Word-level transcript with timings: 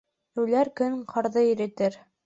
Йүләр 0.39 0.71
көн 0.81 0.97
ҡарҙы 1.15 1.47
иретер 1.53 2.05